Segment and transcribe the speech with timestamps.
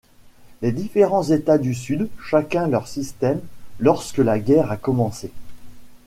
[0.63, 3.39] Les différents États du sud chacun leur système
[3.79, 5.29] lorsque la guerre a commencé.